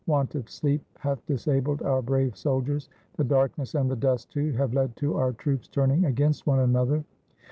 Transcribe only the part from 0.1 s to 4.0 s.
of sleep hath disabled our brave soldiers. The darkness and the